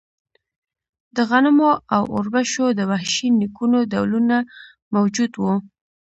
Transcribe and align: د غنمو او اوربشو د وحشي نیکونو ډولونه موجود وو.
د 1.15 1.17
غنمو 1.29 1.71
او 1.95 2.03
اوربشو 2.15 2.65
د 2.79 2.81
وحشي 2.91 3.27
نیکونو 3.39 3.79
ډولونه 3.91 4.37
موجود 4.93 5.31
وو. 5.37 5.55